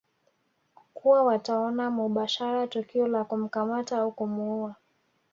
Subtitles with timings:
[0.93, 4.75] kuwa wataona mubashara tukio la kumkamata au kumuua